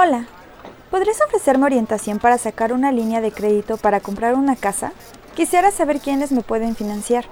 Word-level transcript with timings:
Hola, 0.00 0.26
¿podrías 0.92 1.20
ofrecerme 1.26 1.66
orientación 1.66 2.20
para 2.20 2.38
sacar 2.38 2.72
una 2.72 2.92
línea 2.92 3.20
de 3.20 3.32
crédito 3.32 3.78
para 3.78 3.98
comprar 3.98 4.34
una 4.36 4.54
casa? 4.54 4.92
Quisiera 5.34 5.72
saber 5.72 5.98
quiénes 5.98 6.30
me 6.30 6.42
pueden 6.42 6.76
financiar. 6.76 7.24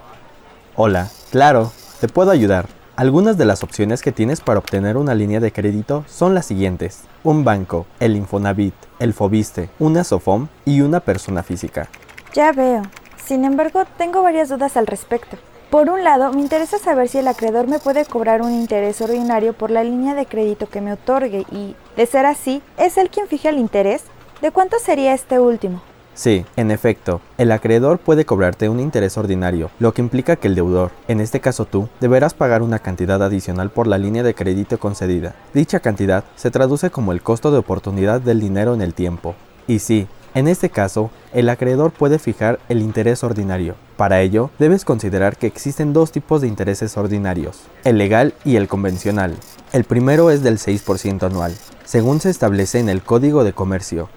Hola, 0.75 1.07
claro, 1.31 1.71
te 2.01 2.09
puedo 2.09 2.29
ayudar. 2.29 2.67
Algunas 2.97 3.37
de 3.37 3.45
las 3.45 3.63
opciones 3.63 4.01
que 4.01 4.11
tienes 4.11 4.41
para 4.41 4.59
obtener 4.59 4.97
una 4.97 5.15
línea 5.15 5.39
de 5.39 5.53
crédito 5.53 6.03
son 6.09 6.33
las 6.33 6.45
siguientes. 6.45 7.03
Un 7.23 7.45
banco, 7.45 7.85
el 8.01 8.17
Infonavit, 8.17 8.75
el 8.99 9.13
Fobiste, 9.13 9.69
una 9.79 10.03
Sofom 10.03 10.49
y 10.65 10.81
una 10.81 10.99
persona 10.99 11.43
física. 11.43 11.87
Ya 12.33 12.51
veo. 12.51 12.81
Sin 13.15 13.45
embargo, 13.45 13.85
tengo 13.97 14.23
varias 14.23 14.49
dudas 14.49 14.75
al 14.75 14.87
respecto. 14.87 15.37
Por 15.69 15.89
un 15.89 16.01
lado, 16.05 16.31
me 16.31 16.39
interesa 16.39 16.79
saber 16.79 17.09
si 17.09 17.17
el 17.17 17.27
acreedor 17.27 17.67
me 17.67 17.79
puede 17.79 18.05
cobrar 18.05 18.41
un 18.41 18.53
interés 18.53 19.01
ordinario 19.01 19.51
por 19.51 19.69
la 19.69 19.83
línea 19.83 20.15
de 20.15 20.25
crédito 20.25 20.67
que 20.67 20.79
me 20.79 20.93
otorgue 20.93 21.45
y, 21.51 21.75
de 21.97 22.05
ser 22.05 22.25
así, 22.25 22.61
¿es 22.77 22.97
él 22.97 23.09
quien 23.09 23.27
fija 23.27 23.49
el 23.49 23.57
interés? 23.57 24.03
¿De 24.41 24.51
cuánto 24.51 24.79
sería 24.79 25.13
este 25.13 25.39
último? 25.39 25.81
Sí, 26.13 26.45
en 26.55 26.71
efecto, 26.71 27.19
el 27.37 27.51
acreedor 27.51 27.99
puede 27.99 28.23
cobrarte 28.23 28.69
un 28.69 28.79
interés 28.79 29.17
ordinario, 29.17 29.69
lo 29.77 29.93
que 29.93 30.01
implica 30.01 30.37
que 30.37 30.47
el 30.47 30.55
deudor, 30.55 30.91
en 31.09 31.19
este 31.19 31.41
caso 31.41 31.65
tú, 31.65 31.89
deberás 31.99 32.33
pagar 32.33 32.61
una 32.61 32.79
cantidad 32.79 33.21
adicional 33.21 33.69
por 33.69 33.87
la 33.87 33.97
línea 33.97 34.23
de 34.23 34.33
crédito 34.33 34.79
concedida. 34.79 35.35
Dicha 35.53 35.81
cantidad 35.81 36.23
se 36.37 36.49
traduce 36.49 36.91
como 36.91 37.11
el 37.11 37.21
costo 37.21 37.51
de 37.51 37.57
oportunidad 37.57 38.21
del 38.21 38.39
dinero 38.39 38.73
en 38.73 38.81
el 38.81 38.93
tiempo. 38.93 39.35
Y 39.67 39.79
sí, 39.79 40.07
en 40.33 40.47
este 40.47 40.69
caso, 40.69 41.09
el 41.33 41.49
acreedor 41.49 41.91
puede 41.91 42.19
fijar 42.19 42.59
el 42.69 42.81
interés 42.81 43.23
ordinario. 43.23 43.75
Para 43.95 44.21
ello, 44.21 44.51
debes 44.59 44.85
considerar 44.85 45.37
que 45.37 45.47
existen 45.47 45.93
dos 45.93 46.11
tipos 46.11 46.41
de 46.41 46.47
intereses 46.47 46.97
ordinarios, 46.97 47.61
el 47.83 47.97
legal 47.97 48.33
y 48.45 48.55
el 48.57 48.67
convencional. 48.67 49.35
El 49.73 49.83
primero 49.83 50.29
es 50.29 50.43
del 50.43 50.59
6% 50.59 51.23
anual, 51.23 51.55
según 51.85 52.21
se 52.21 52.29
establece 52.29 52.79
en 52.79 52.89
el 52.89 53.01
Código 53.01 53.43
de 53.43 53.53
Comercio, 53.53 54.09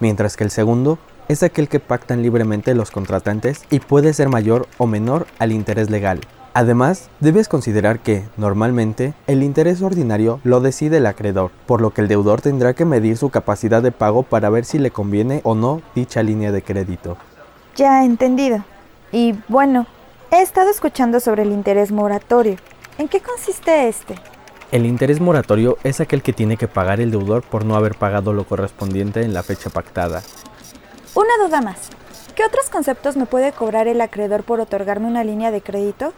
mientras 0.00 0.36
que 0.36 0.44
el 0.44 0.50
segundo 0.50 0.98
es 1.28 1.42
aquel 1.42 1.68
que 1.68 1.80
pactan 1.80 2.22
libremente 2.22 2.74
los 2.74 2.90
contratantes 2.90 3.62
y 3.70 3.80
puede 3.80 4.12
ser 4.12 4.28
mayor 4.28 4.68
o 4.78 4.86
menor 4.86 5.26
al 5.38 5.52
interés 5.52 5.90
legal. 5.90 6.20
Además, 6.56 7.08
debes 7.18 7.48
considerar 7.48 7.98
que, 7.98 8.22
normalmente, 8.36 9.12
el 9.26 9.42
interés 9.42 9.82
ordinario 9.82 10.38
lo 10.44 10.60
decide 10.60 10.98
el 10.98 11.06
acreedor, 11.06 11.50
por 11.66 11.80
lo 11.80 11.90
que 11.90 12.00
el 12.00 12.06
deudor 12.06 12.42
tendrá 12.42 12.74
que 12.74 12.84
medir 12.84 13.16
su 13.16 13.28
capacidad 13.28 13.82
de 13.82 13.90
pago 13.90 14.22
para 14.22 14.50
ver 14.50 14.64
si 14.64 14.78
le 14.78 14.92
conviene 14.92 15.40
o 15.42 15.56
no 15.56 15.82
dicha 15.96 16.22
línea 16.22 16.52
de 16.52 16.62
crédito. 16.62 17.16
Ya 17.74 18.04
entendido. 18.04 18.64
Y 19.10 19.34
bueno, 19.48 19.88
he 20.30 20.42
estado 20.42 20.70
escuchando 20.70 21.18
sobre 21.18 21.42
el 21.42 21.50
interés 21.50 21.90
moratorio. 21.90 22.54
¿En 22.98 23.08
qué 23.08 23.20
consiste 23.20 23.88
este? 23.88 24.14
El 24.70 24.86
interés 24.86 25.20
moratorio 25.20 25.76
es 25.82 26.00
aquel 26.00 26.22
que 26.22 26.32
tiene 26.32 26.56
que 26.56 26.68
pagar 26.68 27.00
el 27.00 27.10
deudor 27.10 27.42
por 27.42 27.64
no 27.64 27.74
haber 27.74 27.96
pagado 27.96 28.32
lo 28.32 28.44
correspondiente 28.44 29.22
en 29.22 29.34
la 29.34 29.42
fecha 29.42 29.70
pactada. 29.70 30.22
Una 31.16 31.36
duda 31.44 31.60
más. 31.60 31.90
¿Qué 32.36 32.44
otros 32.44 32.70
conceptos 32.70 33.16
me 33.16 33.26
puede 33.26 33.50
cobrar 33.50 33.88
el 33.88 34.00
acreedor 34.00 34.44
por 34.44 34.60
otorgarme 34.60 35.08
una 35.08 35.24
línea 35.24 35.50
de 35.50 35.60
crédito? 35.60 36.12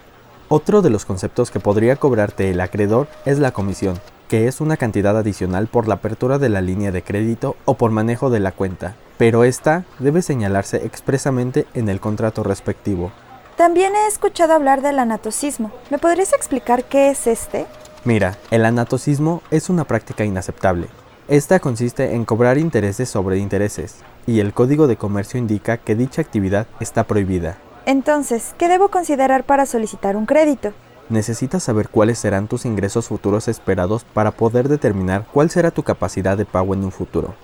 Otro 0.49 0.81
de 0.81 0.91
los 0.91 1.05
conceptos 1.05 1.51
que 1.51 1.59
podría 1.59 1.97
cobrarte 1.97 2.51
el 2.51 2.61
acreedor 2.61 3.09
es 3.25 3.41
la 3.41 3.51
comisión, 3.51 3.99
que 4.29 4.47
es 4.47 4.61
una 4.61 4.77
cantidad 4.77 5.19
adicional 5.19 5.67
por 5.67 5.89
la 5.89 5.95
apertura 5.95 6.39
de 6.39 6.49
la 6.49 6.61
línea 6.61 6.93
de 6.93 7.03
crédito 7.03 7.57
o 7.65 7.75
por 7.75 7.91
manejo 7.91 8.31
de 8.31 8.39
la 8.39 8.53
cuenta, 8.53 8.95
pero 9.19 9.43
esta 9.43 9.85
debe 9.99 10.23
señalarse 10.23 10.87
expresamente 10.87 11.67
en 11.75 11.89
el 11.89 11.99
contrato 11.99 12.45
respectivo. 12.45 13.11
También 13.57 13.97
he 13.97 14.07
escuchado 14.07 14.53
hablar 14.53 14.83
del 14.83 15.01
anatocismo. 15.01 15.73
¿Me 15.91 15.99
podrías 15.99 16.33
explicar 16.33 16.85
qué 16.85 17.11
es 17.11 17.27
este? 17.27 17.67
Mira, 18.05 18.39
el 18.53 18.65
anatocismo 18.67 19.43
es 19.51 19.69
una 19.69 19.83
práctica 19.83 20.25
inaceptable. 20.25 20.87
Esta 21.27 21.59
consiste 21.59 22.15
en 22.15 22.25
cobrar 22.25 22.57
intereses 22.57 23.09
sobre 23.09 23.39
intereses, 23.39 23.97
y 24.29 24.39
el 24.39 24.53
Código 24.55 24.87
de 24.87 24.97
Comercio 24.97 25.41
indica 25.41 25.79
que 25.79 25.97
dicha 25.97 26.23
actividad 26.23 26.69
está 26.79 27.03
prohibida. 27.03 27.59
Entonces, 27.87 28.53
¿qué 28.59 28.69
debo 28.69 28.89
considerar 28.89 29.45
para 29.45 29.65
solicitar 29.65 30.17
un 30.17 30.27
crédito? 30.27 30.73
Necesitas 31.09 31.63
saber 31.63 31.89
cuáles 31.89 32.19
serán 32.19 32.49
tus 32.49 32.65
ingresos 32.65 33.07
futuros 33.07 33.47
esperados 33.47 34.05
para 34.13 34.33
poder 34.33 34.69
determinar 34.69 35.25
cuál 35.33 35.51
será 35.51 35.71
tu 35.71 35.85
capacidad 35.85 36.37
de 36.37 36.45
pago 36.45 36.75
en 36.75 36.83
un 36.83 36.91
futuro. 36.91 37.37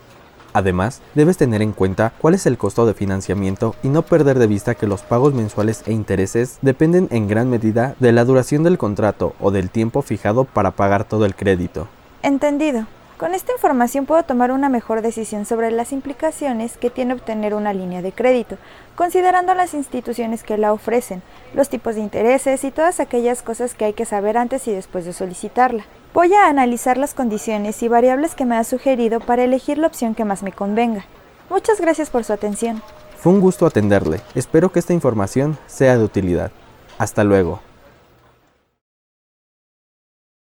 Además, 0.53 1.00
debes 1.14 1.36
tener 1.36 1.62
en 1.62 1.70
cuenta 1.70 2.12
cuál 2.19 2.34
es 2.34 2.44
el 2.47 2.58
costo 2.58 2.86
de 2.86 2.92
financiamiento 2.92 3.76
y 3.84 3.88
no 3.88 4.03
perder 4.03 4.41
de 4.41 4.48
vista 4.48 4.75
que 4.75 4.88
los 4.88 5.03
pagos 5.03 5.32
mensuales 5.32 5.84
e 5.86 5.92
intereses 5.92 6.59
dependen 6.60 7.06
en 7.12 7.28
gran 7.28 7.48
medida 7.48 7.94
de 8.00 8.10
la 8.10 8.24
duración 8.24 8.64
del 8.64 8.78
contrato 8.78 9.36
o 9.41 9.53
del 9.53 9.70
tiempo 9.70 10.03
fijado 10.03 10.42
para 10.42 10.72
pagar 10.72 11.04
todo 11.04 11.24
el 11.24 11.36
crédito. 11.36 11.86
Entendido. 12.24 12.86
Con 13.22 13.37
esta 13.37 13.53
información 13.53 14.05
puedo 14.05 14.25
tomar 14.25 14.50
una 14.50 14.69
mejor 14.69 15.00
decisión 15.00 15.47
sobre 15.47 15.71
las 15.71 15.93
implicaciones 15.93 16.77
que 16.77 16.91
tiene 16.91 17.15
obtener 17.15 17.55
una 17.55 17.72
línea 17.72 18.03
de 18.03 18.10
crédito, 18.10 18.56
considerando 18.97 19.55
las 19.55 19.75
instituciones 19.75 20.43
que 20.43 20.59
la 20.59 20.72
ofrecen, 20.72 21.22
los 21.55 21.69
tipos 21.69 21.94
de 21.94 22.00
intereses 22.00 22.65
y 22.65 22.72
todas 22.72 22.99
aquellas 22.99 23.43
cosas 23.43 23.75
que 23.75 23.84
hay 23.84 23.93
que 23.93 24.06
saber 24.06 24.37
antes 24.37 24.66
y 24.66 24.72
después 24.72 25.05
de 25.05 25.12
solicitarla. 25.12 25.84
Voy 26.12 26.34
a 26.34 26.49
analizar 26.49 26.99
las 26.99 27.15
condiciones 27.15 27.81
y 27.84 27.87
variables 27.87 28.34
que 28.34 28.44
me 28.44 28.56
ha 28.56 28.65
sugerido 28.65 29.21
para 29.21 29.44
elegir 29.44 29.78
la 29.78 29.87
opción 29.87 30.16
que 30.16 30.25
más 30.25 30.43
me 30.43 30.50
convenga. 30.50 31.04
Muchas 31.49 31.81
gracias 31.81 32.10
por 32.10 32.25
su 32.25 32.33
atención. 32.33 32.83
Fue 33.19 33.33
un 33.33 33.41
gusto 33.41 33.66
atenderle. 33.66 34.21
Espero 34.34 34.72
que 34.72 34.81
esta 34.81 34.94
información 34.94 35.56
sea 35.69 35.97
de 35.97 36.03
utilidad. 36.03 36.50
Hasta 36.99 37.22
luego. 37.22 37.60